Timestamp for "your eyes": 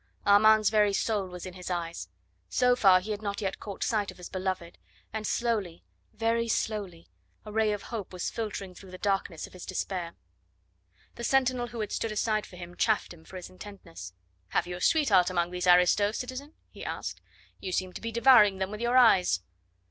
18.81-19.41